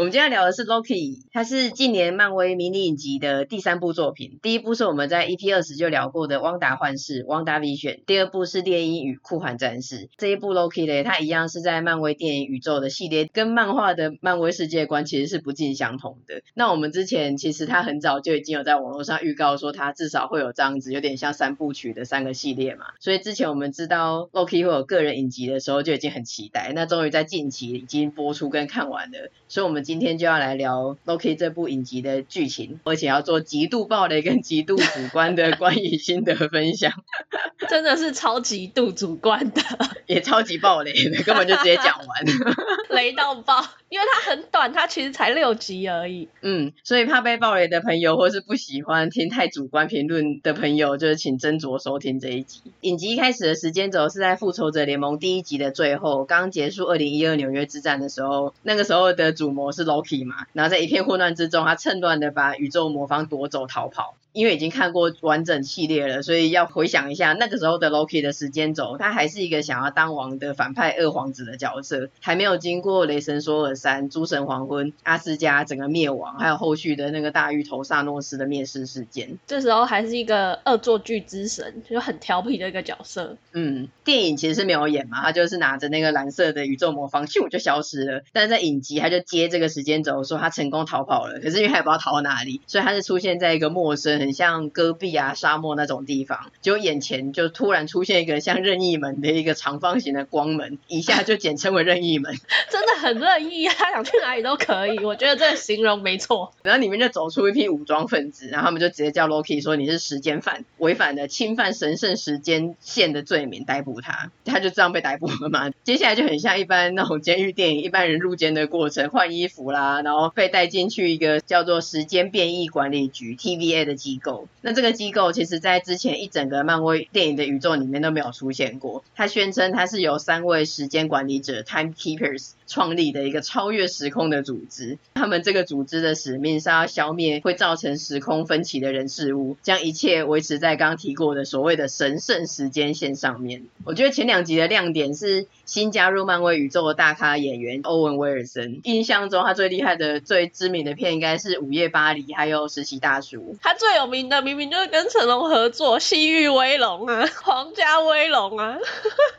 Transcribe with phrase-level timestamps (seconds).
[0.00, 4.38] 我们今天要聊的是 Loki，它是近年漫威迷你影集的第三部作品。
[4.40, 9.96] 第一部是我们在 EP 二十就聊过的《汪达幻视》（WandaVision），第二部是《猎鹰与酷寒战士》。
[10.16, 16.40] 这一部 Loki 呢，它一样是在漫威电影宇宙的系列，跟漫画的漫威世界观其实是不尽相同的。
[16.54, 22.86] 那我们之前其实它很早就已经有在网络上预告说，它至少会有这样子，有点像三部曲的三个系列嘛。
[23.00, 26.72] 所以之前我们知道 Loki 会有个人影集的时候，就已经很期待。
[26.74, 30.96] 那终于在近期已经播出跟看完了，所以我们今天就要来聊。
[31.04, 36.92] Loki 这部影集的剧情，而且要做极度暴雷跟极度主观的观影心得分享，
[37.68, 39.60] 真的是超级度主观的，
[40.06, 42.06] 也超级暴雷的，根本就直接讲完，
[42.96, 43.64] 雷到爆。
[43.88, 46.28] 因为它很短，它其实才六集而已。
[46.42, 52.60] 嗯，所以怕被暴雷的朋友，或是不喜欢听太主观评论的朋友，就是请斟酌收听这一集。
[52.82, 64.14] 影集一开始的时间轴是在复仇者联盟第一集的最后，刚结束二零一二纽约之战的时候，那个时候的主谋是是 Loki 嘛，然后在一片混乱之中，他趁乱的把宇宙魔方夺走逃跑。
[64.32, 79.38] 因为已经看过完整系列了，所以要回想一下那个时候的 Loki 的时间轴，他还是一个想要当王的反派二皇子的角色，还没有经过雷神索尔三、诸神黄昏、阿斯加整个灭亡，还有后续的那个大芋头萨诺斯的灭世事件。
[79.46, 83.36] 这时候还是一个恶作剧之神，就很调皮的一个角色。
[83.52, 88.22] 嗯，电影其实是没有演嘛，他就是拿着那个蓝色的宇宙魔方，咻就消失了。
[88.32, 94.19] 但是在影集他就接这个时间轴，说他成功逃跑了，可是因为他也不知道逃到哪里，所以他是出现在一个陌生。
[94.20, 102.34] 很像戈壁啊、沙漠那种地方，就眼前就突然出现一个像任意门的一个长方形的光门， 一下就简称为任意门，
[102.70, 106.52] 真的很任意啊，他想去哪里都可以，我觉得这个形容没错。
[106.62, 115.70] 然后里面就走出一批武装分子，然后他们就直接叫 Loki 说，你是时间犯，违反了侵犯神圣时间线的罪名，逮捕他，他就这样被逮捕了嘛。
[115.82, 129.04] 接下来就很像一般那种监狱电影，一般人入监的过程，换衣服啦，然后被带进去一个叫做时间变异管理局 TVA 的机机构，那这个机构其实在之前一整个漫威电影的宇宙里面都没有出现过。
[129.14, 134.96] 他宣称他是由三位时间管理者 （Time Keepers） 创立的一个超越时空的组织。
[135.14, 143.64] 他们这个组织的使命是要消灭会造成时空分歧的人事物，将一切维持在刚刚提过的所谓的神圣时间线上面。
[143.84, 148.80] 我觉得前两集的亮点是新加入漫威宇宙的大咖演员欧文·威尔森。
[148.84, 153.36] 印象中他最厉害的、最知名的片应该是《午夜巴黎》还有《实习大叔》。
[153.60, 158.78] 他最有名的明明就是跟成龙合作《西域威龙》啊，《皇家威龙》啊，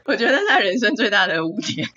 [0.06, 1.88] 我觉得他人生最大的污点。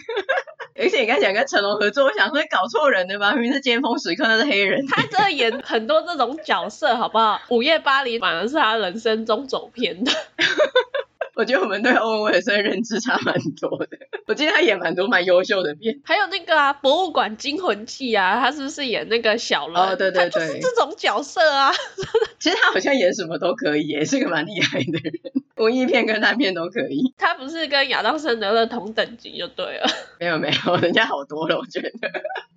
[0.76, 3.32] 而且你刚讲跟成龙合作，我想说搞错人对吧？
[3.32, 4.86] 明明是尖峰时刻，那是黑人。
[4.86, 7.40] 他真的演很多这种角色，好不好？
[7.54, 10.12] 《午夜巴黎》反而是他人生中走偏的。
[11.36, 13.98] 我觉得我们对欧文威尔森的认知差蛮多的。
[14.28, 19.76] 我记得他演蛮多蛮优秀的片，还有那个啊，《博物馆惊魂记》啊，他是不是演那个小人？
[19.76, 21.72] 哦，对对对，他就是这种角色啊。
[22.38, 25.12] 其实他好像演什么都可以，也是个蛮厉害的人。
[25.56, 27.14] 文艺片跟烂片都可以。
[27.16, 29.86] 他不是跟亚当·山德勒同等级就对了。
[30.18, 31.90] 没有没有，人家好多了，我觉得。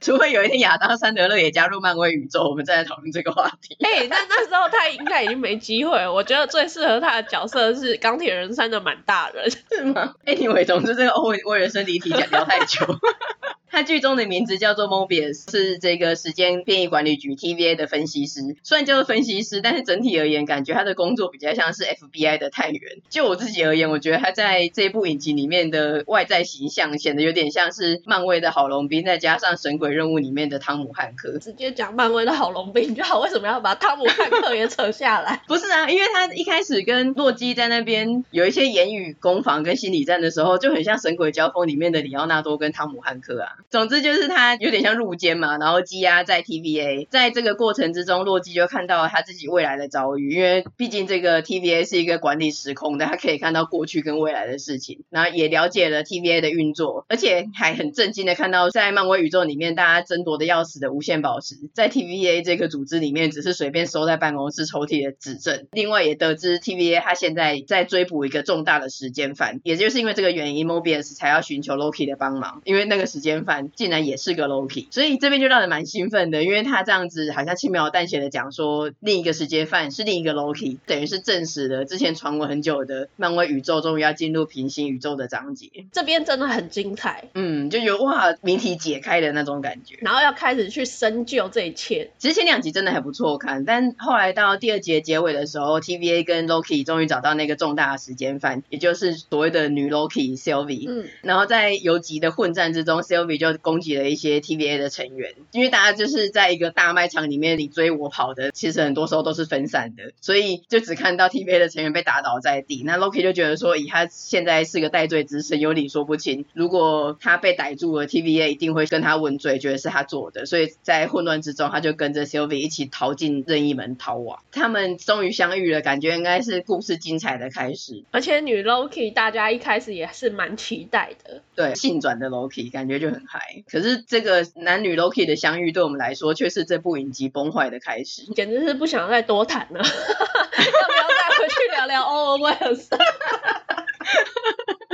[0.02, 3.78] 除非有一天亚当·山德勒也加入漫威宇宙，我们再来讨论这个话题。
[3.84, 6.12] 哎、欸，那那时候他应该已经没机会了。
[6.12, 10.16] 我觉得最适合他的角色是钢铁人三的满大人，是吗？
[10.26, 12.86] 哎，你伟总之这个欧文威尔森离题讲聊太久。
[13.78, 18.42] 他剧中的名字叫做 Mobius，是这个时间变异管理局 TVA 的分析师。
[18.64, 22.82] 虽然叫做分析师，但是整体而言，感觉他的工作比较像是 FBI 的探员。
[23.08, 31.38] 就我自己而言，我觉得他在这部影集里面的外在形象显得有点像是漫威的好龙兵，再加上神鬼任务里面的汤姆汉克。
[31.38, 35.40] 直接讲漫威的好龙斌就好，为什么要把汤姆汉克也扯下来？
[35.48, 43.50] 不是啊，因为他一开始跟洛基在那边有一些言语攻防跟心理战的时候，就很像神鬼交锋里面的里奥纳多跟汤姆汉克啊。
[43.70, 65.68] 总之就是他有点像入监嘛，然后羁押在 TVA，在这个过程之中，洛基就看到了他自己未来的遭遇，因为毕竟这个 TVA 是一个管理时空的，他可以看到过去跟未来的事情，然后也了解了 TVA 的运作，而且还很震惊的看到在漫威宇宙里面大家争夺的要死的无限宝石，在 TVA 这个组织里面只是随便收在办公室抽屉的指证。
[65.72, 85.72] 另外也得知 TVA 他现在在追捕一个重大的时间犯，也就是因为这个原因，Mobius 才要寻求 Loki 的帮忙，因为那个时间犯竟然也是个 Loki，所以这边就让人蛮兴奋的，因为他这样子好像轻描淡写的讲说另一个时间犯是另一个 Loki，等于是证实了之前传闻很久的漫威宇宙终于要进入平行宇宙的章节。
[85.92, 92.12] 这边真的很精彩，嗯，就觉得哇，谜题解开的那种感觉，然后要开始去深究这一切。
[92.18, 100.86] 其实前两集真的还不错看，但后来到第二节结尾的时候，TVA 跟 Loki 终于找到那个重大的时间犯，也就是所谓的女 Loki Sylvie。
[100.90, 112.84] 嗯，然后在游击的混战之中，Sylvie 就攻击了一些 TVA 的成员，因为大家就是在一个大卖场里面你追我跑的，其实很多时候都是分散的，所以就只看到 TVA 的成员被打倒在地。
[112.86, 116.46] 那 Loki 就觉得说，以他现在是个戴罪之身，有理说不清。
[116.54, 120.46] 如果他被逮住了，TVA 一定会跟他问罪，觉得是他做的。
[120.46, 124.42] 所以在混乱之中，他就跟着 Sylvie 一起逃进任意门逃亡。
[124.52, 128.04] 他们终于相遇了，感觉应该是故事精彩的开始。
[128.12, 133.26] 而且女 Loki 大家一开始也是蛮期待的，对，性转的 Loki 感觉就很
[133.70, 139.80] 可是这个男女 Loki 的相遇，对我们来说却是这部影集崩坏的开始，简直是不想再多谈了。
[139.80, 142.98] 要不要再回去聊聊 Owen Wilson？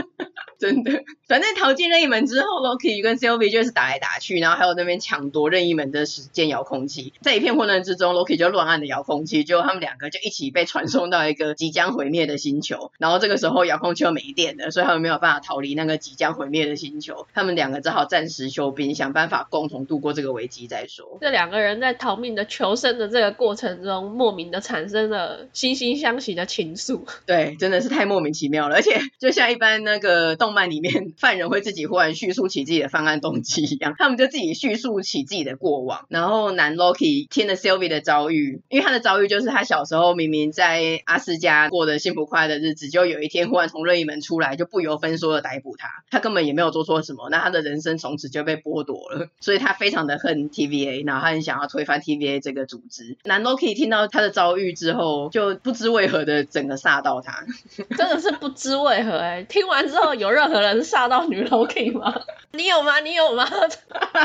[0.63, 21.17] 真的， 反正逃进任意门之后，Loki 跟 Sylvie 就是打来打去，然后还有那边抢夺任意门的时间遥控器，在一片混乱之中，Loki 就乱按的遥控器，结果他们两个就一起被传送到一个即将毁灭的星球，然后这个时候遥控器又没电了，所以他们没有办法逃离那个即将毁灭的星球， 他们两个只好暂时休兵，想办法共同度过这个危机再说。
[21.19, 27.01] 这两个人在逃命的求生的这个过程中，莫名的产生了惺惺相惜的情愫。
[27.25, 36.05] 对，真的是太莫名其妙了，而且就像一般那个动漫里面犯人会自己忽然叙述起自己的犯案动机一样，他们就自己叙述起自己的过往。
[36.09, 45.89] 然后男 Loki 听了 Sylvie 的遭遇，因为他的遭遇就是他小时候明明在阿斯加过得幸福快乐的日子，就有一天忽然从任意门出来，就不由分说的逮捕他。
[46.09, 49.27] 他根本也没有做错什么，那他的人生从此就被剥夺了。
[49.39, 53.17] 所以他非常的恨 TVA，然后他很想要推翻 TVA 这个组织。
[53.23, 57.45] 男 Loki 听到他的遭遇之后，就不知为何的整个煞到他，
[57.97, 62.13] 真的是不知为何哎、听完之后有任何人吓到女 Loki 吗？
[62.51, 62.99] 你有吗？
[62.99, 63.47] 你有吗？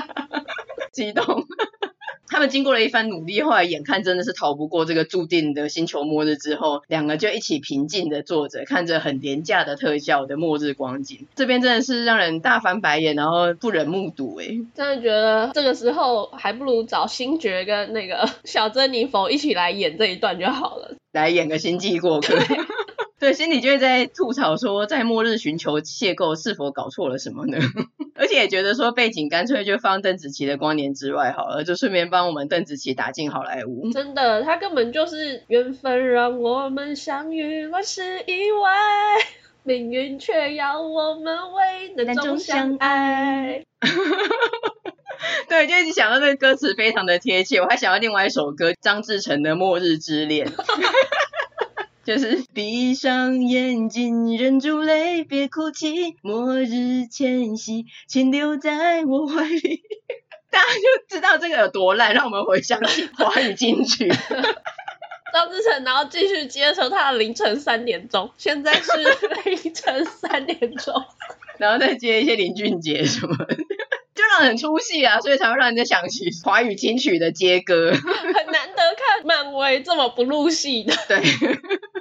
[0.93, 1.45] 激动。
[2.31, 11.27] 他们经过了一番努力，后来眼看真的是逃不过这个注定的星球末日之后，两个就一起平静的坐着，看着很廉价的特效的末日光景。
[11.37, 14.37] 这边真的是让人大翻白眼，然后不忍目睹。
[14.41, 22.35] 哎，真的觉得这个时候还不如找星爵跟那个 小珍妮佛一起来演这一段就好了，来演个星际过客。
[23.21, 27.59] 对，心里就会在吐槽说，在末日寻求邂逅是否搞错了什么呢？
[28.15, 33.91] 而且也觉得说，背景干脆就放邓紫棋的《光年之外》好了，就顺便帮我们邓紫棋打进好莱坞。
[33.91, 38.71] 真的，他根本就是缘分让我们相遇，万事意外，
[39.65, 43.65] 命运却要我们为那种相爱。
[45.49, 50.47] 对，就一直想到那个歌词非常的贴切，我还想到另外一首歌，张志成的《末日之恋》。
[52.09, 56.17] 就是闭上眼睛，忍住泪，别哭泣。
[56.23, 59.83] 末日前夕，请留在我怀里。
[60.51, 64.09] 大家就知道这个有多烂，让我们回想起 华语金曲。
[65.35, 68.91] 张智成，然后继续接受他的凌晨三点钟，现在是
[69.45, 70.95] 凌晨三点钟，
[71.59, 77.93] 然后再接一些林俊杰什么的，就让人出戏啊，所以才会让人家想起华语金曲的接歌。
[77.93, 78.03] 很
[78.47, 81.21] 难得看漫威这么不入戏的，对。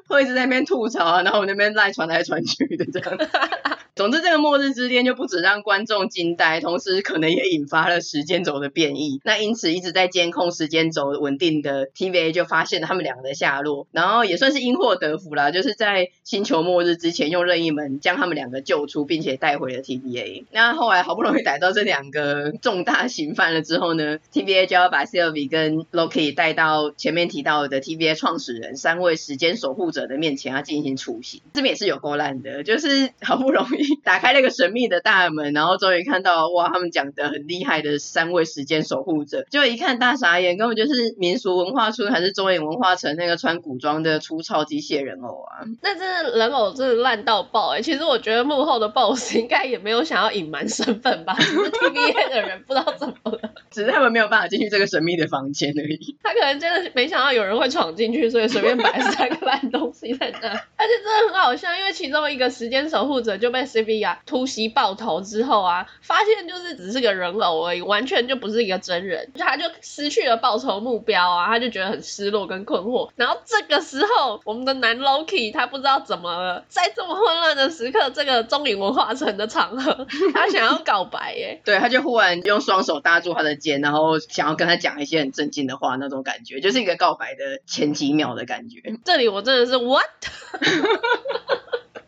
[0.07, 3.17] 会一直在那边吐槽啊，然后我那边赖传来传去的这样。
[3.97, 9.19] 总之，这个末日之恋就不止让观众惊呆，同时可能也引发了时间轴的变异。
[9.23, 20.43] 那因此，一直在监控时间轴稳定的 TVA 就发现了他们两个的下落，然后也算是因祸得福啦，就是在星球末日之前用任意门将他们两个救出，并且带回了 TVA。
[20.51, 31.41] 那后来好不容易逮到这两个重大刑犯了之后呢，TVA 就要把 Sylvie 跟 Loki 带到前面提到的 TVA 创始人三位时间守护者的面前，要进行处刑。
[31.55, 33.86] 这边也是有够烂的，就是好不容易。
[34.03, 45.65] 打开那个神秘的大门，然后终于看到哇，他们讲的很厉害的三位时间守护者，就一看大傻眼，根本就是民俗文化村还是中原文化城那个穿古装的粗糙机械人偶啊！
[45.81, 47.81] 那真的人偶真的烂到爆哎、欸！
[47.81, 56.17] 其实我觉得幕后的 boss 应该也没有想要隐瞒身份吧， 只是 TVA 的人不知道怎么了，只是他们没有办法进去这个神秘的房间而已。
[56.23, 60.47] 他可能真的没想到有人会闯进去，所以随便摆三个烂东西在那。
[60.77, 73.09] 而且真的很好笑，因为其中一个时间守护者就被 Sylvia 突袭爆头之后啊，发现就是只是个人偶而已，完全就不是一个真人，他就失去了报仇目标啊，他就觉得很失落跟困惑。
[73.15, 88.81] 然后这个时候，我们的男 Loki 他不知道怎么了，在这么混乱的时刻，这个中影文化城的场合， 他想要告白耶，对，他就忽然用双手搭住他的肩，然后想要跟他讲一些很震惊的话，那种感觉就是一个告白的前几秒的感觉。
[89.05, 90.03] 这里我真的是 what，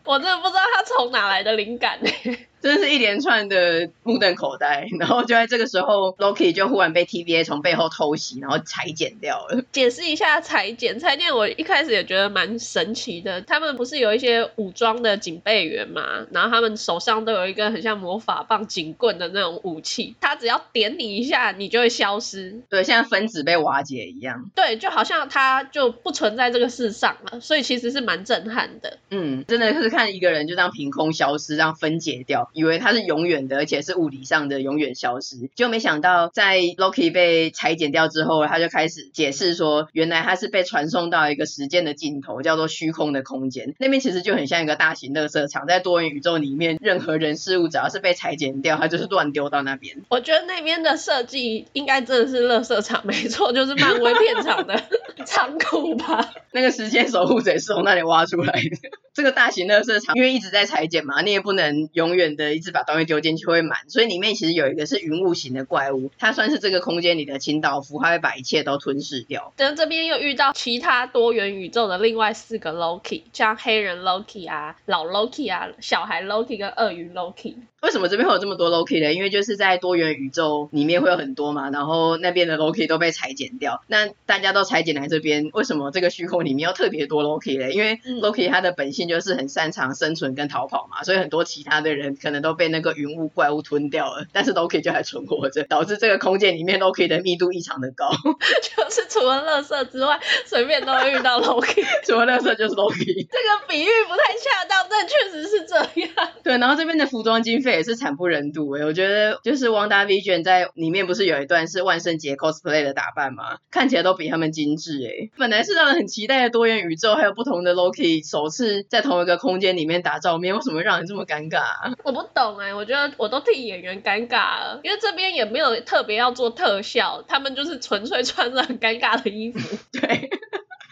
[0.09, 2.49] 我真的不知道他从哪来的灵感诶。
[2.61, 9.63] 真的是一连串的目瞪口呆，然后就在这个时候，Loki 就忽然被 TVA 从背后偷袭，然后裁剪掉了。
[9.71, 13.41] 解释一下裁剪，裁剪我一开始也觉得蛮神奇的。
[13.41, 22.61] 他们不是有一些武装的警备员嘛，然后他们手上都有一个很像魔法棒、警棍的那种武器，他只要点你一下，你就会消失。
[22.69, 24.49] 对，像分子被瓦解一样。
[24.55, 28.97] 对，就好像他就不存在这个世上了，所以其实是蛮震撼的。
[29.09, 32.49] 嗯，真的是看一个人就这样凭空消失，这样分解掉。
[32.53, 43.75] 以为他是永远的，而且是物理上的永远消失，就没想到在 Loki 被裁剪掉之后，他就开始解释说，原来他是被传送到一个时间的尽头，叫做虚空的空间。
[43.79, 49.98] 那边其实就很像一个大型垃圾场，在多元宇宙里面，任何人事物只要是被裁剪掉，它就是乱丢到那边。
[50.10, 54.82] 我觉得那边的设计应该真的是垃圾场，没错，就是漫威片场的
[55.25, 56.29] 仓库吧。
[56.51, 58.89] 那个时间守护者是从那里挖出来的。
[59.13, 69.51] 这个大型垃圾场因为一直在裁剪嘛，你也不能永远的一直把东西丢进去会满，所以里面其实有一个是云雾型的怪物，它算是这个空间里的清道夫，它会把一切都吞噬掉。
[69.58, 77.55] 等这边又遇到其他多元宇宙的另外四个 Loki，像黑人 Loki 啊、老 Loki 啊、小孩 Loki 跟鳄鱼 Loki。
[77.81, 79.13] 为什么这边会有这么多 Loki 呢？
[79.13, 87.72] 因为就是在多元宇宙里面会有很多嘛，然后那边的 Loki 都被裁剪掉，那大家都裁剪来这边，为什么这个虚空里面要特别多 Loki 呢？
[87.72, 98.09] 因为 Loki 它的本性就是很擅长生存跟逃跑嘛，所以很多其他的人可能都被那个云雾怪物吞掉了，但是 Loki 就还存活着，导致这个空间里面 Loki 的密度异常的高。
[98.62, 101.83] 就是除了垃圾之外，随便都会遇到 Loki。
[102.05, 103.27] 除了垃圾就是 Loki。
[103.29, 106.29] 这个比喻不太恰当，但确实是这样。
[106.43, 113.57] 对，然后这边的服装经费也是惨不忍睹诶，我觉得就是 WandaVision 在里面不是有一段是万圣节 cosplay 的打扮吗？
[113.71, 115.31] 看起来都比他们精致诶。
[115.38, 121.91] 本来是让人很期待的多元宇宙，还有不同的 Loki 首次在同一个空间里面打照面，为什么让人这么尴尬啊？
[122.03, 129.77] 我 不我懂诶，我觉得我都替演员尴尬了，因为这边也没有特别要做特效，他们就是纯粹穿着很尴尬的衣服。
[129.93, 130.29] 对。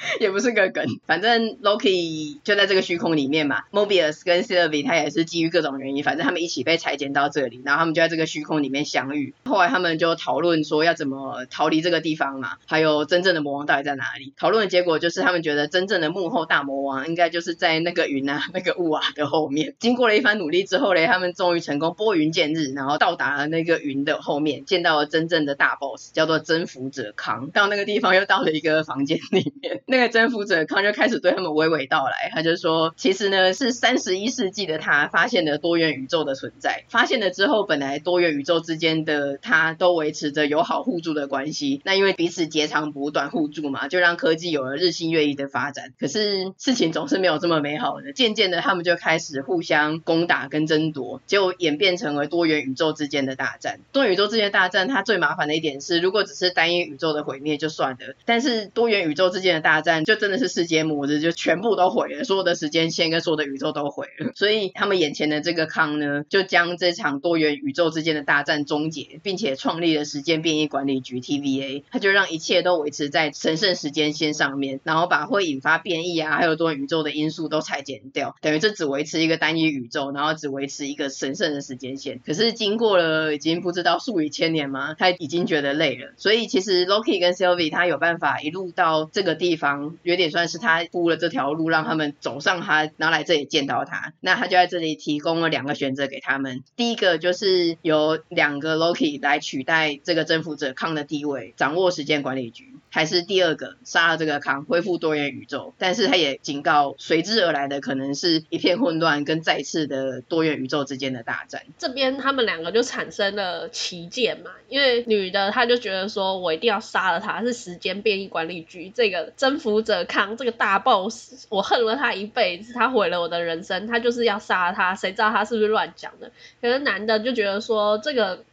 [0.20, 3.64] 也不是个梗，反正 Loki 就在这个虚空里面嘛。
[3.72, 9.34] Mobius 跟 Sylvie 他也是基于各种原因，反正他们一起被裁剪到这里，然后他们就在这个虚空里面相遇。
[9.46, 14.34] 后来他们就讨论说要怎么逃离这个地方嘛，还有真正的魔王到底在哪里。
[14.38, 19.76] 讨论的结果就是他们觉得真正的幕后大魔王应该就是在那个云啊、 那个雾啊的后面。
[19.80, 27.50] 经过了一番努力之后嘞，他们终于成功拨云见日，然后到达了那个云的后面，见到了真正的大 boss，叫做征服者康。
[27.52, 29.82] 到那个地方又到了一个房间里面。
[29.86, 45.94] 那那个征服者康就开始对他们娓娓道来，他就说，其实呢是三十一世纪的他发现了多元宇宙的存在，发现了之后，本来多元宇宙之间的他都维持着友好互助的关系，那因为彼此截长补短互助嘛，就让科技有了日新月异的发展。
[46.00, 53.80] 可是事情总是没有这么美好的，渐渐的他们就开始互相攻打跟争夺，结果演变成为多元宇宙之间的大战。
[53.92, 64.32] 多元宇宙之间大战，它最麻烦的一点是，如果只是单一宇宙的毁灭就算了，但是多元宇宙之间的大战就真的是世界末日，就全部都毁了，所有的时间线跟所有的宇宙都毁了。
[64.36, 82.20] 所以他们眼前的这个康呢，就将这场多元宇宙之间的大战终结，并且创立了时间变异管理局 TVA，他就让一切都维持在神圣时间线上面，然后把会引发变异啊，还有多元宇宙的因素都裁剪掉，等于这只维持一个单一宇宙，然后只维持一个神圣的时间线。
[82.26, 86.14] 可是经过了已经不知道数以千年吗，他已经觉得累了。
[86.18, 89.67] 所以其实 Loki 跟 Sylvie 他有办法一路到这个地方。
[90.04, 94.14] 有点算是他铺了这条路，让他们走上他，然后来这里见到他。
[94.22, 96.64] 那他就在这里提供了两个选择给他们。
[96.76, 102.77] 第一个就是由两个 Loki 来取代这个征服者康的地位，掌握时间管理局。
[102.90, 105.74] 还是第二个杀了这个康，恢复多元宇宙。
[105.78, 111.64] 但是他也警告，随之而来的可能是一片混乱，跟再次的多元宇宙之间的大战。
[111.78, 124.96] 这边他们两个就产生了歧见嘛，因为女的她就觉得说，我一定要杀了他，是时间变异管理局这个征服者康这个大 boss，我恨了他一辈子，他毁了我的人生，他就是要杀他。
[124.96, 126.32] 谁知道他是不是乱讲的？
[126.62, 128.44] 可是男的就觉得说这个。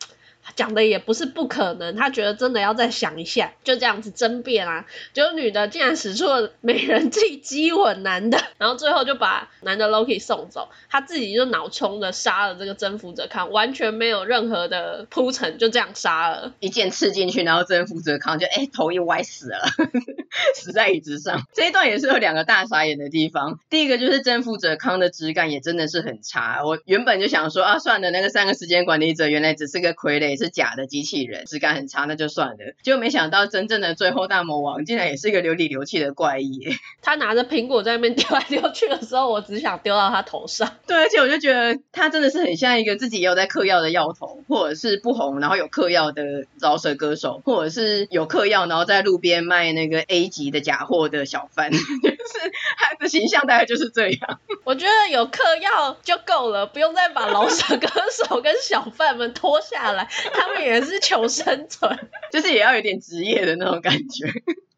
[0.56, 19.66] 讲的也不是不可能，他觉得真的要再想一下，就这样子争辩啊，结果女的竟然使出了美人计激吻男的， 然后最后就把男的 Loki 送走，他自己就脑冲的杀了这个征服者康，完全没有任何的铺陈，就这样杀了，一剑刺进去，然后征服者康就哎、头一歪死了，
[20.54, 21.42] 死在椅子上。
[21.54, 30.33] 这一段也是有两个大傻眼的地方，第一个就是征服者康的质感也真的是很差，我原本就想说啊，算了，那个三个时间管理者原来只是个傀儡。
[30.36, 32.56] 是假的机器人，质感很差，那就算了。
[32.82, 36.76] 结果没想到，真正的最后大魔王竟然也是一个流里流气的怪异。
[37.02, 40.76] 他拿着苹果在那边丢来丢去的时候，我只想丢到他头上。
[40.86, 54.40] 对，而且我就觉得他真的是很像一个自己也有在嗑药的药头，或者是不红然后有嗑药的饶舌歌手，或者是有嗑药然后在路边卖那个 A 级的假货的小贩， 就是他的形象大概就是这样。
[54.64, 60.08] 我觉得有嗑药就够了，不用再把饶舌歌手跟小贩们拖下来。
[60.32, 61.98] 他们也是求生存，
[62.32, 64.26] 就是也要有点职业的那种感觉。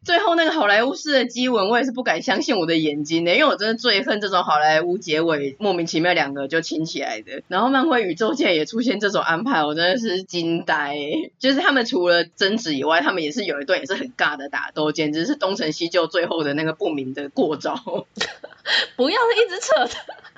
[0.04, 7.42] 最后那个好莱坞式的基吻，我也是不敢相信我的眼睛的，因为我真的最恨这种好莱坞结尾莫名其妙两个就亲起来的。
[7.48, 10.96] 然后漫威宇宙界也出现这种安排，我真的是惊呆。
[11.40, 17.74] 就是他们除了争执以外，他们也是有一段也是很尬的打斗，简直是东成西就最后的那个不明的过招。
[18.94, 19.90] 不要一直扯的。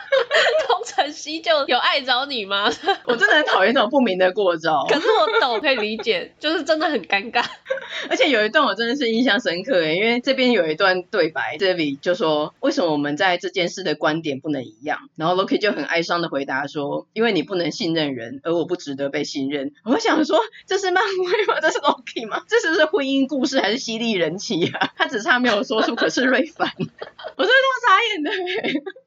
[0.69, 2.71] 东成西就有爱找你吗？
[3.05, 4.87] 我真的很讨厌这种不明的过招。
[4.89, 7.45] 可是我懂，可以理解，就是真的很尴尬。
[8.09, 15.09] 而且有一段我真的是印象深刻诶，因为这边有一段对白，这里就说为什么我们在这件事的观点不能一样？
[15.17, 19.73] 然后 Loki 就很哀伤的回答说，因为你不能信任人，而我不值得被信任。
[19.85, 21.61] 我想说，这是漫威吗？
[21.61, 22.43] 这是 Loki 吗？
[22.49, 24.91] 这是不是婚姻故事还是犀利人妻啊？
[24.97, 28.31] 他只差没有说出可是瑞凡，我真的都傻眼的。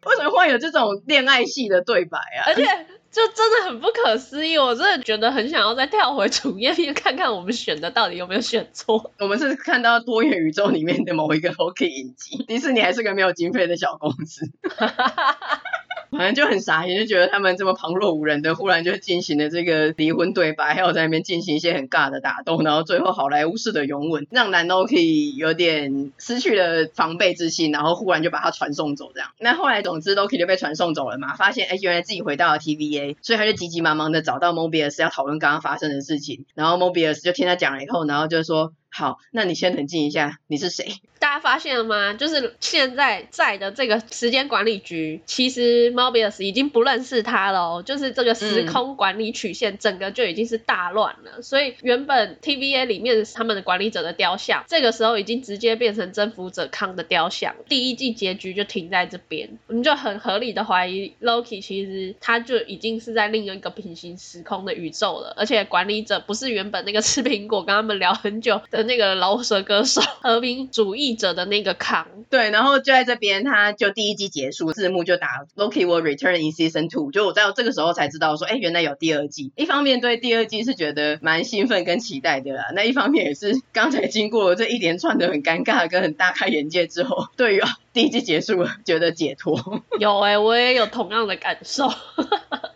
[0.06, 0.91] 为什么会有这种？
[1.06, 2.64] 恋爱戏的对白啊，而且
[3.12, 9.12] 就真的很不可思议，我真的觉得很想要再跳回主页面看看我们选的到底有没有选错。
[9.20, 14.50] 我们是看到多元宇宙里面的某一个 Loki 影集，迪士尼还是个没有经费的小公司。
[16.12, 29.30] 反正就很傻眼，就觉得他们这么旁若无人的，忽然就进行了这个离婚对白，还有在那边进行一些很尬的打斗，然后最后好莱坞式的拥吻，让男 Loki 有点失去了防备之心，然后忽然就把他传送走这样。
[29.40, 38.74] 那后来总之 Loki 就被传送走了嘛，发现哎原来自己回到了 TVA，所以他就急急忙忙的找到 Mobius 要讨论刚刚发生的事情，然后 Mobius 就听他讲了以后，然后就说。
[38.92, 40.86] 好，那你先冷静一下，你是谁？
[41.22, 42.14] 大家发现了吗？
[42.16, 51.34] 就是现在在的这个时间管理局，其实 Mobius 已经不认识他了哦，就是这个时空管理曲线整个就已经是大乱了。
[51.36, 57.56] 嗯、所以原本 TVA 里面他们的管理者的雕像，这个时候已经直接变成征服者康的雕像。
[57.70, 68.81] 第一季结局就停在这边，我们就很合理的怀疑 Loki 其实他就已经是在另一个平行时空的宇宙了，而且管理者不是原本那个吃苹果跟他们聊很久的。
[68.84, 79.52] 那个饶舌歌手和平主义者的那个扛，对，然后就在这边，他就第一季结束，字幕就打 Loki will return in season two，就我在这个时候才知道说，哎，原来有第二季。
[79.56, 89.84] 一方面对第二季是觉得蛮兴奋跟期待的啦，那一方面也是刚才经过这一连串的很尴尬跟很大开眼界之后，对于、啊、第一季结束了 觉得解脱。
[90.00, 91.90] 有哎、欸，我也有同样的感受。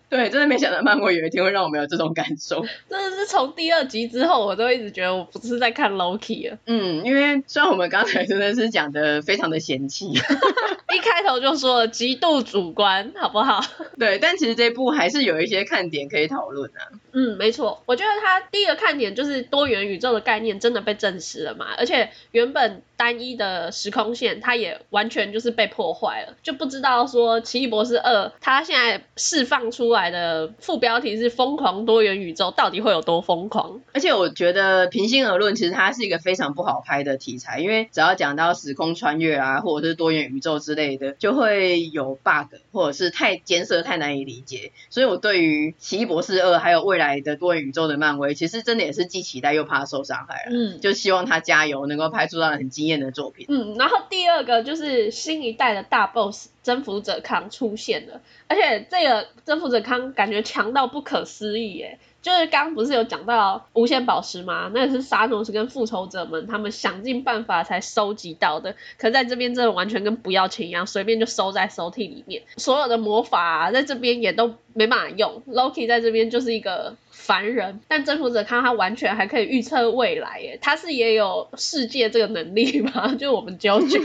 [0.08, 2.64] 对，真的没想到漫威有一天会让我们有这种感受。
[2.90, 6.58] 真的是从第二集之后，我都一直觉得我不是在看 Loki 了。
[6.68, 13.60] 嗯，因为虽然我们刚才真的是讲的非常的嫌弃，一开头就说了极度主观，好不好？
[14.00, 16.96] 对，但其实这部还是有一些看点可以讨论啊。
[17.12, 33.82] 嗯，没错，我觉得它第一个看点就是多元宇宙的概念真的被证实了嘛，而且原本单一的时空线它也完全就是被破坏了，就不知道说奇异博士二它现在释放出来的副标题是疯狂多元宇宙，到底会有多疯狂？
[33.94, 44.72] 而且我觉得平心而论，其实它是一个非常不好拍的题材，因为只要讲到时空穿越啊，或者是多元宇宙之类的，就会有 bug，或者是太艰涩、太难以理解。
[44.90, 50.52] 所以我对于奇异博士二还有未来的多元宇宙的漫威，其实真的也是既期待又怕受伤害了。
[50.52, 53.46] 嗯，就希望他加油，能够拍出让人很惊艳的作品。
[53.50, 56.50] 嗯，然后第二个就是是新一代的大 boss。
[56.66, 62.00] 征服者康出现了，而且这个征服者康感觉强到不可思议耶！
[62.24, 64.72] 就是刚不是有讲到无限宝石吗？
[64.74, 72.42] 那是沙诺斯跟复仇者们他们想尽办法才收集到的，可在这边真的完全跟不要钱一样，随便就收在抽屉里面。
[72.58, 75.44] 所有的魔法啊，在这边也都没办法用。
[75.48, 80.58] Loki 在这边就是一个凡人，但征服者康他完全还可以预测未来耶！
[80.60, 83.14] 他是也有世界这个能力吗？
[83.20, 84.02] 就我们 JoJo。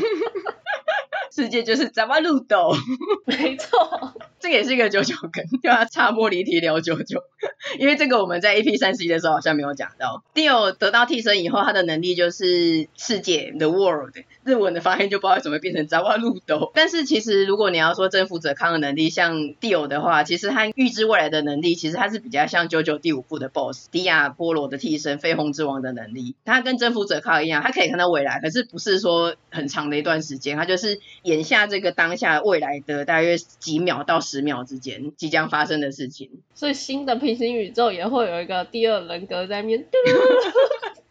[1.40, 2.70] 世界就是咱们路斗，
[3.24, 4.14] 没错。
[4.40, 7.22] 这也是一个九九梗，就要插播离题聊九九，
[7.78, 10.22] 因为这个我们在 A P 三十一的时候好像没有讲到。
[10.34, 16.72] Dio 得到替身以后，他的能力就是世界 The World，日文的发音就不知道怎么变成扎瓦路斗。
[16.74, 26.34] 但是其实如果你要说征服者康的能力像 Dio 的话，其实他预知未来的能力，其实他是比较像九九第五部的 BOSS 迪亚波罗的替身飞鸿之王的能力。
[26.46, 39.84] 他跟征服者康一样，他可以看到未来，可是不是说很长的一段时间，他就是眼下这个当下未来的大约几秒到十秒之间即将发生的事情，所以新的平行宇宙也会有一个第二人格在面。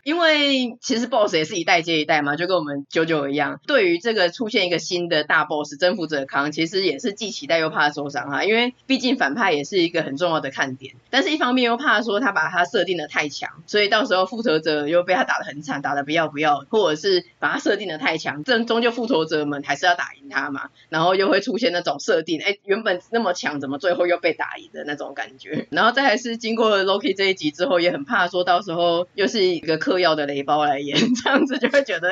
[0.04, 3.60] 因为其实 BOSS 也是一代接一代嘛，就跟我们九九一样。
[3.68, 8.44] 对于这个出现一个新的大 BOSS 征服者康，其实也是既期待又怕受伤哈。
[8.46, 20.70] 因为毕竟反派也是一个很重要的看点，但是一方面又怕说他把他设定的太强，所以到时候复仇者又被他打得很惨，打得不要不要，或者是把他设定的太强，这终究复仇者们还是要打赢他嘛。
[20.88, 25.68] 然后又会出现那种设定，哎，原本那么强，怎么最后又被打赢的那种感觉。
[25.70, 29.78] 然后再还是经过 Loki 这一集之后，也很怕说到时候又是一个。
[29.90, 32.12] 嗑药的雷包来演，这样子就会觉得，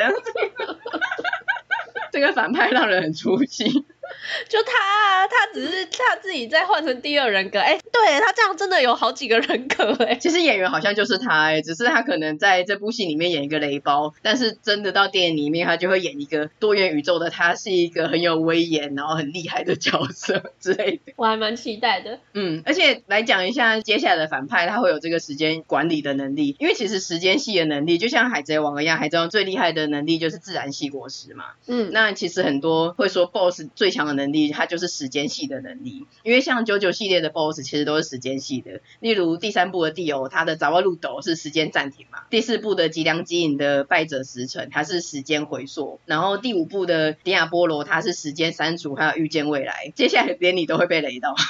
[2.11, 3.85] 这个反派让人很出戏。
[4.49, 21.13] 就他，啊他只是他自己再换成第二人格，哎、欸，对他这样真的有好几个人格，哎，其实演员好像就是他，哎，只是他可能在这部戏里面演一个雷包，但是真的到电影里面，他就会演一个多元宇宙的，他是一个很有威严，然后很厉害的角色 之类的。
[21.15, 51.33] 我还蛮期待的，嗯，而且来讲一下接下来的反派，他会有这个时间管理的能力，因为其实时间系的能力就像海贼王一样，海贼王最厉害的能力就是自然系果实嘛，嗯，那其实很多会说 BOSS 最强的能力，它就是时间系的能力，因为像九九系列的 BOSS 其实都是时间系的，例如第三部的 Dio，他的爪哇路斗是时间暂停嘛，第四部的吉良吉影的败者时辰，它是时间回溯，然后第五部的迪亚波罗，它是时间删除，还有预见未来，接下来连你都会被雷到，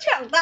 [0.00, 0.38] 抢到，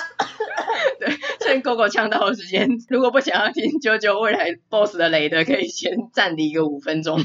[0.99, 7.21] 对，趁 Gogo 呛到的时间，如果不想要听九九未来 BOSS 的雷的，可以先暂停一个五分钟。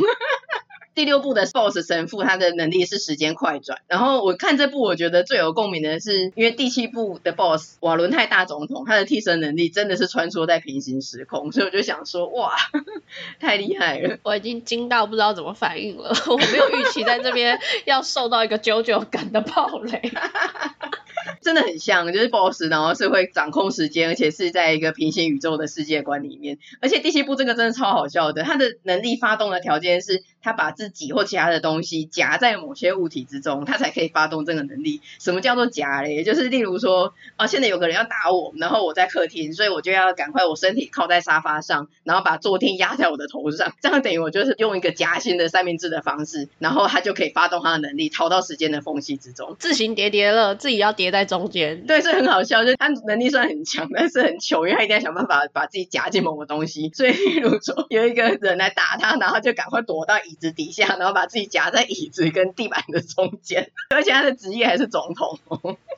[0.96, 3.82] 第六部的 BOSS 神父，他的能力是时间快转。
[3.88, 12.56] 然后我看这部，我觉得最有共鸣的是，因为第七部的 BOSS 瓦伦泰大总统，他的替身能力真的是穿梭在平行时空，所以我就想说，哇，
[13.40, 14.18] 太厉害了！
[14.24, 20.02] 我已经惊到不知道怎么反应了，我没有预期在这边要受到一个九九感的暴雷。
[21.42, 26.58] 真的很像，就是 BOSS，然后是会掌控时间，而且是在一个平行宇宙的世界观里面。
[26.82, 35.02] 而且第七部这个真的超好笑的，他的能力发动的条件是他把自己或其他的东西夹在某些物体之中，他才可以发动这个能力。
[35.20, 36.24] 什么叫做夹嘞？
[36.24, 51.86] 就是例如说，啊，现在有个人要打我，然后我在客厅，所以我就要赶快我身体靠在沙发上，然后把坐垫压在我的头上，这样等于我就是用一个夹心的三明治的方式，然后他就可以发动他的能力，逃到时间的缝隙之中，自行叠叠乐，自己要叠在中间。
[51.86, 56.90] 对，所以很好笑，就是他能力虽然很强，但是很穷，因为他一定要想办法把自己夹进某个东西。
[56.94, 63.72] 所以，例如说有一个人来打他，然后就赶快躲到椅子底下，然后把自己夹在椅子跟地板的中间。
[63.90, 65.40] 而且他的职业还是总统。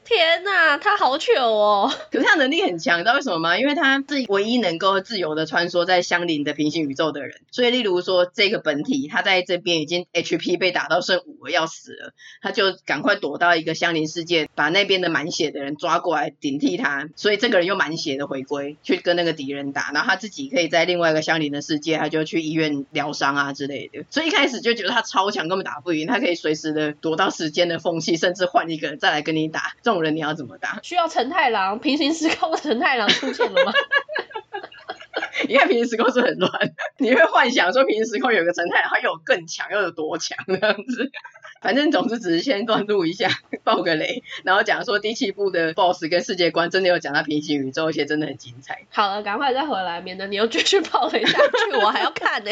[0.04, 1.92] 天哪，他好糗哦！
[2.12, 3.58] 可是他能力很强，你知道为什么吗？
[3.58, 7.40] 因为他是唯一能够自由的穿梭在相邻的平行宇宙的人。
[7.52, 17.10] 所以，例如说这个本体，他在这边已经 HP 被打到剩五了，要死了，他就赶快躲到一个相邻世界，把那边的满血的人抓过来顶替他。
[17.18, 24.06] 所以这个人又满血的回归，去跟那个敌人打，然后他自己可以在另外一个相邻的世界，他就去医院疗伤啊之类的。
[24.10, 26.08] 所以一开始就觉得他超强，根本打不赢。
[26.08, 29.74] 他可以随时的躲到时间的缝隙，甚至换一个人再来跟你打。
[29.84, 29.98] 这种。
[29.98, 30.80] 人你要怎么打？
[30.84, 33.74] 需要陈太郎，平行时空的承太郎出现了吗？
[35.50, 36.52] 你看平行时空是很乱，
[37.00, 41.12] 你会幻想说平行时空有个陈太郎，他有更强，又有多强这样子。
[41.62, 43.30] 反正总之只是先断路一下，
[43.64, 48.86] 爆个雷，然后讲说第七部的 BOSS 跟世界观真的有讲到平行宇宙，而且真的很精彩。
[48.90, 52.52] 好了，赶快再回来，免得你又继续爆雷下去，我还要看呢、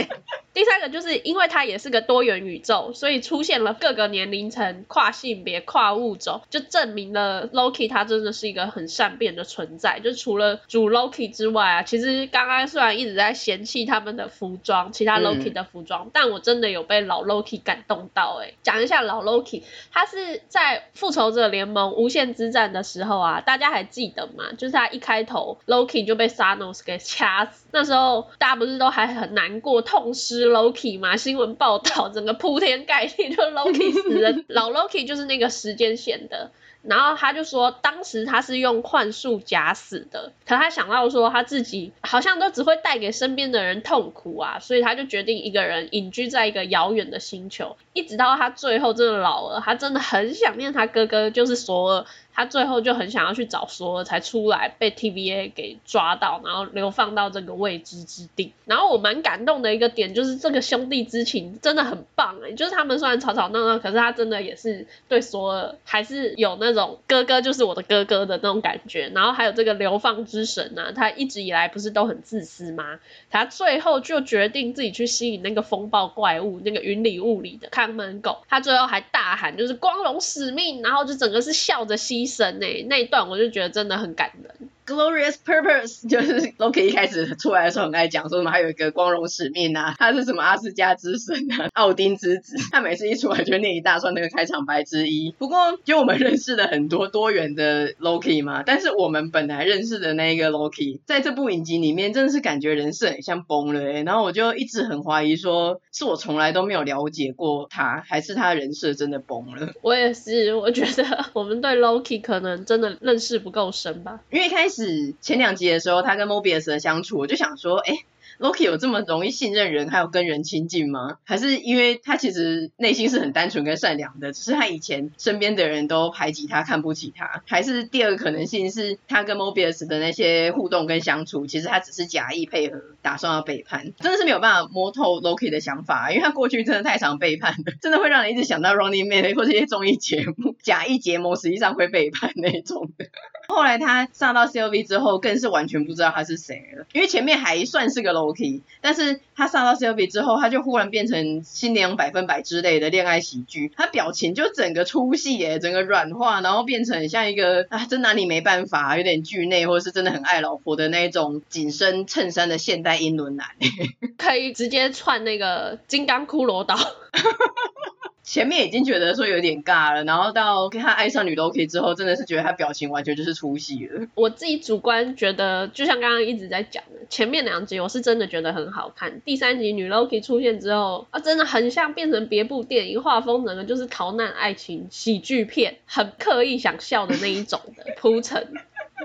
[0.55, 9.99] 第三个就是因为它也是个多元宇宙，所以出现了各个年龄层、跨性别、跨物种，就证明了 Loki 它真的是一个很善变的存在。
[9.99, 18.55] 就除了主 Loki 之外啊，其实刚刚虽然一直在嫌弃他们的服装，其他 Loki 的服装，嗯、但我真的有被老 Loki 感动到哎、欸。
[18.63, 18.95] 讲一下。
[19.05, 24.45] 老 Loki，他是在复仇者联盟无限之战的时候啊，大家还记得吗？
[24.57, 31.17] 就是他一开头 Loki 就被 Thanos 给掐死，那时候大家不是都还很难过，痛失 Loki 嘛？
[31.17, 34.43] 新闻报道整个铺天盖地，就 Loki 死了。
[34.47, 36.51] 老 Loki 就是那个时间线的。
[36.87, 52.05] 然后他就说，当时他是用幻术假死的，可他想到说他自己好像都只会带给身边的人痛苦啊，所以他就决定一个人隐居在一个遥远的星球，一直到他最后真的老了，他真的很想念他哥哥，就是索尔。
[52.35, 58.51] 他最后就很想要去找索尔，才出来被 TVA 给抓到，然后流放到这个未知之地。
[58.65, 69.09] 然后我蛮感动的一个点就是这个兄弟之情真的很棒哎，就是他们虽然吵吵闹闹，可是他真的也是对索尔还是有那种哥哥就是我的哥哥的那种感觉。
[69.15, 72.99] 然后还有这个流放之神呢、他一直以来不是都很自私吗？
[73.29, 78.39] 他最后就决定自己去吸引那个风暴怪物，那个云里雾里的看门狗。
[78.49, 84.69] 他最后还大喊就是光荣使命，然后就整个是笑着吸牺牲呢，那一段我就觉得真的很感人。
[84.85, 92.55] Glorious purpose 就是 Loki 一开始出来的时候很爱讲说什么，还有一个光荣使命啊，他是什么阿斯加之神啊， 奥丁之子。
[92.71, 95.33] 他每次一出来就念一大串那个开场白之一。
[95.39, 104.03] 不过，就我们认识了很多多元的 Loki 嘛，但是我们本来认识的那一个 Loki，在这部影集里面真的是感觉人设很像崩了欸。
[104.03, 109.73] 然后我就一直很怀疑说，是我从来都没有了解过他，还是他人设真的崩了？
[109.81, 114.74] 我也是，我觉得我们对 Loki 可能真的认识不够深吧，因为一开始。
[114.75, 117.93] 是前两集的时候，他跟 Mobius 的相处，我就想说，哎。
[118.37, 121.19] Loki 有这么容易信任人，还有跟人亲近吗？
[121.23, 127.43] 还是因为他其实内心是很单纯跟善良的，只是他以前身边的人都排挤他、看不起他？
[127.47, 133.93] 还是第二个可能性是他跟 Mobius 的那些互动跟相处，其实他只是假意配合，打算要背叛？
[134.01, 143.05] 真的是没有办法摸透 Loki 的想法，因为他过去真的太常背叛了，真的会让人一直想到 Running Man 或这些综艺节目，假意结盟实际上会背叛那种的。
[143.47, 163.47] 后来他上到 COV 之后，更是完全不知道他是谁了，因为前面还算是个 Loki，但是他上到 COV 之后，他就忽然变成新娘百分百之类的恋爱喜剧，他表情就整个出戏耶，整个软化，然后变成像一个啊，真拿你没办法，有点巨内，或者是真的很爱老婆的那种紧身衬衫的现代英伦男，
[164.17, 166.75] 可以直接串那个金刚骷髅岛。
[168.25, 174.07] 前面已经觉得说有点尬了，然后到他爱上女 Loki 之后，真的是觉得他表情完全就是出戏了。
[174.15, 188.47] 我自己主观觉得，就像刚刚一直在讲的，前面两集我是真的觉得很好看，第三集女 Loki 出现之后，啊，真的很像变成别部电影，画风整个就是逃难爱情喜剧片，很刻意想笑的那一种的铺陈。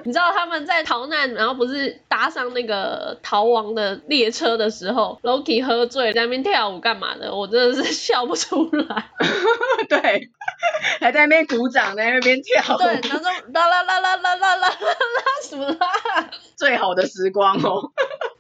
[0.05, 7.35] 你知道他们在逃难，然后不是搭上那个逃亡的列车的时候，Loki 喝醉在那边跳舞干嘛的？
[7.35, 9.11] 我真的是 笑不出来。
[9.89, 10.31] 对，
[11.01, 12.77] 还在那边鼓掌，在那边跳。
[12.79, 13.21] 对，然后
[13.53, 14.75] 啦啦啦啦啦啦啦啦
[15.43, 16.31] 什么啦？
[16.57, 17.91] 最好的时光哦。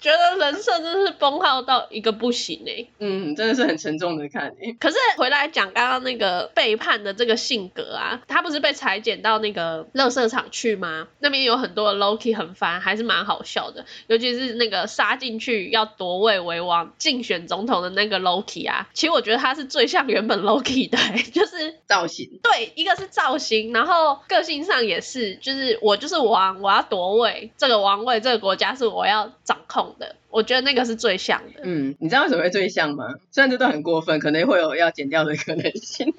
[0.00, 2.86] 觉得人设真是崩耗到一个不行哎。
[2.98, 4.54] 嗯，真的是很沉重的看。
[4.78, 11.08] 可是回来讲刚刚那个背叛的这个性格啊，他不是被裁剪到那个乐色场去吗？
[11.18, 13.84] 那边有很多的 Loki 很烦，还是蛮好笑的。
[14.06, 20.96] 尤其是那个杀进去要夺位为王、竞选总统的那个 Loki 啊，其实我觉得他是最像原本 Loki 的，
[21.32, 22.40] 就是造型。
[22.42, 30.16] 对，一个是造型，然后个性上也是，就是我就是王，我要夺位，这个王位，这个国家是我要掌控的。
[30.30, 31.60] 我觉得那个是最像的。
[31.64, 33.16] 嗯，你知道为什么会最像吗？
[33.32, 36.06] 虽然这都很过分，可能会有要剪掉的可能性。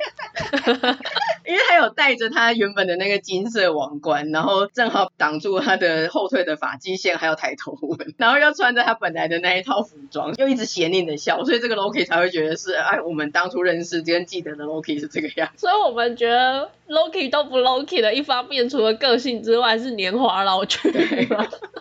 [1.45, 15.49] 因为他有戴着他原本的那个金色王冠，然后正好挡住他的后退的发际线，还有抬头纹，然后又穿着他本来的那一套服装，又一直邪佞的笑，所以这个 Loki 才会觉得是哎，我们当初认识跟记得的 Loki 是这个样。
[15.55, 20.91] 所以我们觉得 Loki 都不 Loki 的一方面，除了个性之外，是年华老去。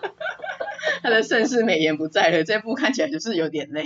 [1.02, 3.84] 他的盛世美颜不在了，这部看起来就是有点累，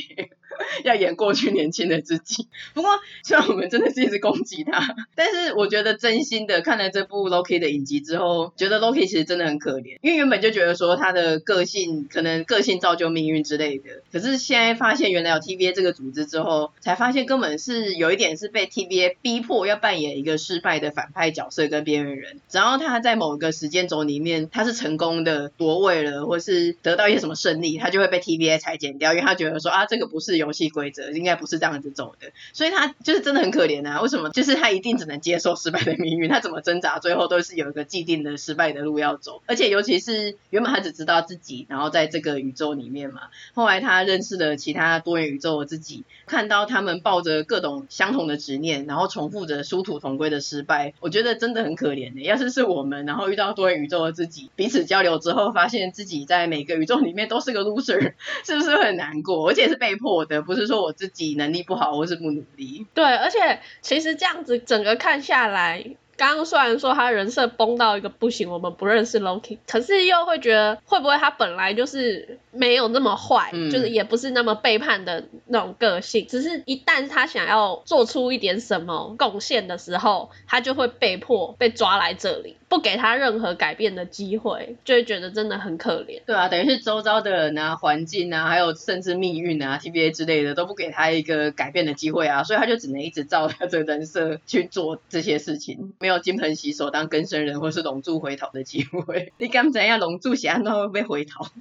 [0.84, 2.46] 要演过去年轻的自己。
[2.74, 2.90] 不过，
[3.22, 34.00] 虽然我们真的是一直攻击他，但是我觉得真心的看了这部 Loki 的影集之后，觉得 Loki 其实真的很可怜，因为原本就觉得说他的个性可能个性造就命运之类的，可是现在发现原来有 TVA 这个组织之后，才发现根本是有一点是被 TVA 逼迫要扮演一个失败的反派角色跟边缘人，只要他在某个时间轴里面他是成功的夺位了，或是得到一些什么胜利，他就会被 TVA 裁剪掉，因为他觉得说啊，这个不是游戏规则，应该不是这样子走的，所以他就是真的很可怜啊。
[34.00, 34.30] 为什么？
[34.30, 39.42] 就是他一定只能接受失败的命运，他怎么挣扎，最后都是有一个既定的失败的路要走。
[39.46, 52.20] 而且尤其是原本他只知道自己，然后在这个宇宙里面嘛，后来他认识了其他多元宇宙的自己，看到他们抱着各种相同的执念，然后重复着殊途同归的失败，我觉得真的很可怜的。
[52.20, 58.14] 要是是我们，然后遇到多元宇宙的自己，彼此交流之后，发现自己在每个宇宙里面都是个 loser，
[58.44, 59.48] 是不是很难过？
[59.48, 62.86] 而且是被迫的，不是说我自己能力不好或是不努力。
[62.94, 65.96] 对，而且其实这样子整个看下来。
[66.16, 86.22] 刚刚虽然说他人设崩到一个不行，我们不认识 Loki，可是又会觉得会不会他本来就是没有那么坏，嗯、就是也不是那么背叛的那种个性，只是一旦他想要做出一点什么贡献的时候，他就会被迫被抓来这里，不给他任何改变的机会，就会觉得真的很可怜。
[86.26, 99.32] 对啊，等于是周遭的人啊、环境啊，还有甚至命运啊、TBA 之类的都不给他一个改变的机会啊，所以他就只能一直照他这个人设去做这些事情，没有金盆洗手当更生人或是龙柱回头的机会。
[99.38, 100.00] 你敢怎样？
[100.00, 101.44] 龙柱写都会被回头。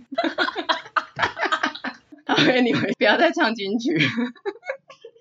[2.26, 3.98] 好，你不要再唱金曲。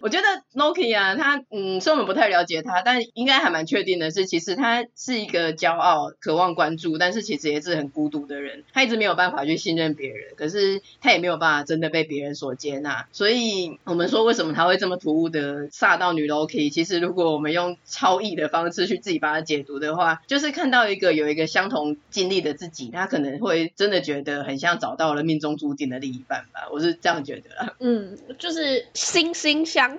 [0.03, 0.27] 我觉得
[0.61, 8.65] Loki 啊，他嗯，虽然我们不太了解他，但应该还蛮确定的是，其实他是一个骄傲、渴望关注，但是其实也是很孤独的人。
[8.73, 13.07] 他一直没有办法去信任别人，可是他也没有办法真的被别人所接纳。
[13.13, 16.69] 所以，我们说为什么他会这么突兀的煞到女 Loki？
[16.73, 26.69] 其实，如果我们用超译的方式去自己把它解读的话，就是看到一个有一个相同经历的自己，他可能会真的觉得很像找到了命中注定的另一半吧。
[26.73, 27.77] 我是这样觉得。
[27.79, 29.92] 嗯，就是惺惺相。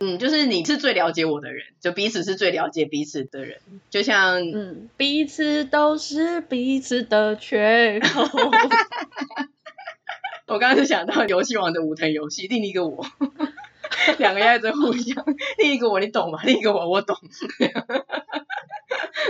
[0.00, 3.58] 嗯，就是你是最了解我的人，就彼此是最了解彼此的人，
[3.90, 8.24] 就像嗯，彼此都是彼此的缺口。
[10.46, 13.04] 我刚刚是想到游戏王的五藤游戏，另一个我，
[14.18, 15.24] 两个人在互相，
[15.58, 16.40] 另一个我你懂吗？
[16.44, 17.16] 另一个我我懂，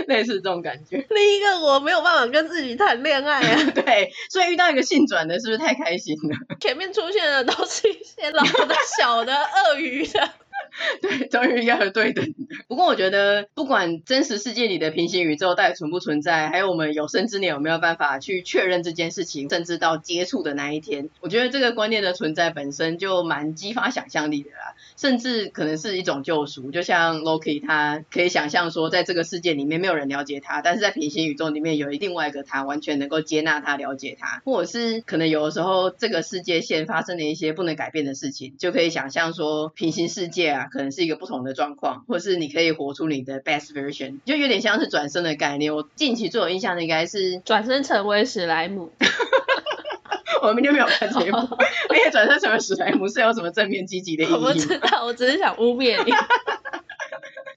[0.09, 1.05] 类似这种感觉。
[1.09, 6.57] 另一个我没有办法跟自己谈恋爱啊， 对，所以遇到一个性转的，是不是太开心了？
[6.59, 10.29] 前面出现的都是一些老的、小的、鳄鱼的。
[11.01, 12.33] 对，终于要对等的。
[12.67, 24.75] 不过我觉得，不管真实世界里的平行宇宙到底存不存在，还有我们有生之年有没有办法去确认这件事情，甚至到接触的那一天，我觉得这个观念的存在本身就蛮激发想象力的啦。
[24.95, 45.75] 甚至可能是一种救赎，就像 Loki，他可以想象说，在这个世界里面没有人了解他，但是在平行宇宙里面有另外一个他，完全能够接纳他、了解他，或者是可能有的时候这个世界线发生了一些不能改变的事情，就可以想象说平行世界，可能是一个不同的状况，或是你可以活出你的 best version，就有点像是转身的概念。
[45.75, 48.91] 我近期最有印象的应该是转身成为史莱姆。
[50.41, 51.37] 我明天没有看节目，
[51.89, 54.31] 而且转身成为史莱姆是有什么正面积极的意义？
[54.31, 56.11] 我不知道，我只是想污蔑你。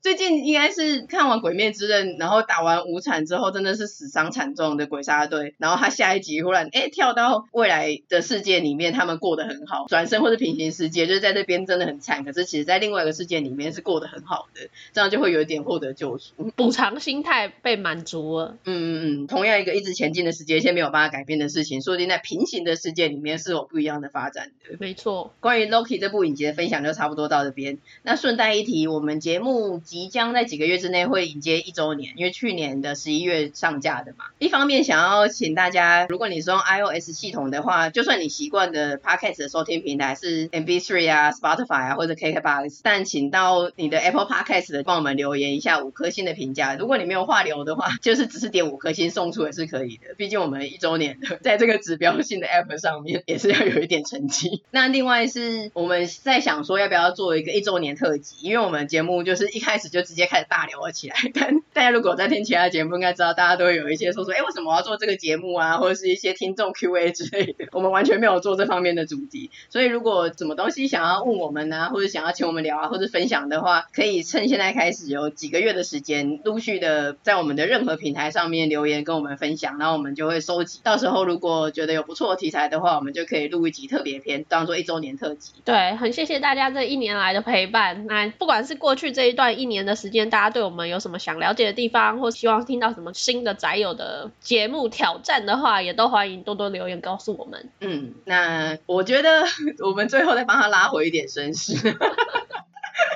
[0.02, 5.54] 最近应该是看完《鬼灭之刃》，然后打完无惨之后，真的是死伤惨重的鬼杀队。
[5.58, 12.24] 然后他下一集忽然哎跳到未来的世界里面，他们过得很好，转身或是平行世界，就是在这边真的很惨。
[12.24, 18.56] 可是其实在另外一个世界里面是过得很好的，这样就会有一点获得救赎，补偿心态被满足了。
[18.64, 24.76] 嗯嗯嗯，同样一个一直前进的世界线没有办法改变的事情，说不定在平行的世界里面是有不一样的发展的。
[24.80, 27.78] 没错，关于 Loki 这部影集的分享就差不多到这边。
[28.02, 29.80] 那顺带一提，我们节目。
[29.92, 34.24] 即将在几个月之内会迎接一周年，因为去年的十一月上架的嘛。
[34.38, 46.74] 一方面想要请大家，如果你是用 iOS 系统的话，就算你习惯的 Podcast 的收听平台是 MP3 啊、Spotify 啊或者 KKBox，但请到你的 Apple Podcast 的帮我们留言一下五颗星的评价。
[46.74, 50.14] 如果你没有话留的话，就是只是点五颗星送出也是可以的。
[50.16, 54.62] 毕竟我们一周年 在这个指标性的 App 上面也是要有一点成绩。
[54.72, 59.81] 那另外是我们在想说要不要做一个一周年特辑，因为我们节目就是一开始。
[59.88, 61.16] 就直接开始大聊了起来。
[61.34, 65.78] 但大家如果在听其他节目，应该知道大家都会有一些说说，哎，为什么我要做这个节目啊？
[65.78, 67.66] 或者是一些听众 Q&A 之类的。
[67.72, 80.80] 我们完全没有做这方面的主题，所以如果什么东西想要问我们啊，或者想要请我们聊啊，或者分享的话，可以趁现在开始有几个月的时间，陆续的在我们的任何平台上面留言跟我们分享，然后我们就会收集。
[80.82, 85.52] 到时候如果觉得有不错的题材的话，我们就可以录一集特别篇，当做一周年特辑。
[85.64, 88.06] 对，很谢谢大家这一年来的陪伴。
[88.06, 97.70] 那不管是过去这一段一的时间，大家对我们有什么想了解的地方，或希望听到什么新的宅友的节目挑战的话，也都欢迎多多留言告诉我们。
[97.80, 99.44] 嗯，那我觉得
[99.86, 101.72] 我们最后再帮他拉回一点声势。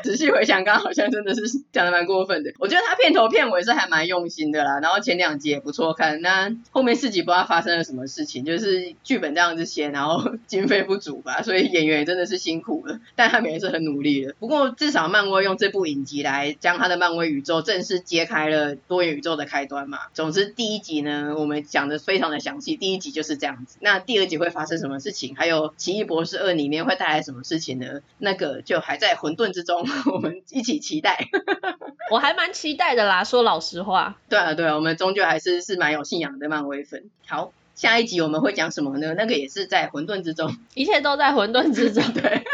[0.06, 1.42] 仔细回想，刚刚好像真的是
[1.72, 2.52] 讲的蛮过分的。
[2.60, 6.20] 我觉得他片头片尾是还蛮用心的啦，然后前两集也不错看。
[6.20, 13.00] 那后面四集不知道发生了什么事情，就是剧本这样子写，然后 经费不足吧，所以演员也真的是辛苦了。
[13.16, 14.32] 但他们也是很努力的。
[14.38, 19.98] 不过至少漫威用这部影集来将他的漫威宇宙正式揭开了多元宇宙的开端嘛。
[20.14, 23.78] 总之第一集呢，我们讲的非常的详细，第一集就是这样子。
[23.80, 25.34] 那第二集会发生什么事情？
[25.34, 28.00] 还有奇异博士二里面会带来什么事情呢？
[28.18, 29.84] 那个就还在混沌之中。
[30.12, 31.18] 我们一起期待，
[32.10, 33.24] 我还蛮期待的啦。
[33.24, 37.10] 说老实话，对啊，对啊，我们终究还是是蛮有信仰的漫威粉。
[37.26, 39.14] 好，下一集我们会讲什么呢？
[39.16, 42.02] 那个也是在混沌之中，一切都在混沌之中。
[42.14, 42.44] 对，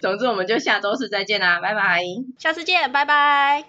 [0.00, 2.02] 总之我们就下周四再见啦，拜拜，
[2.38, 3.66] 下次见，拜拜。